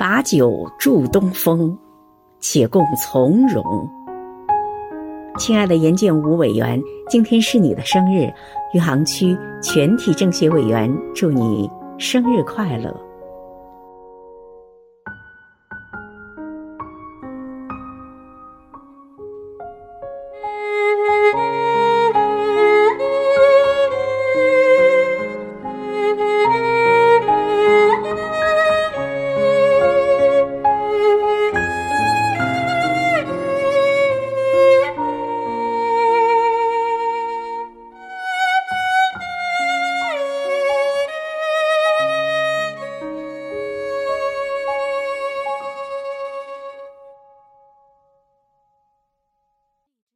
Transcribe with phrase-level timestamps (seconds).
[0.00, 1.76] 把酒祝东风
[2.40, 3.62] 且共从容。
[5.36, 8.32] 亲爱的严建武委员今天是你的生日
[8.72, 11.68] 余杭区全体政协委员祝你
[11.98, 13.09] 生日快乐。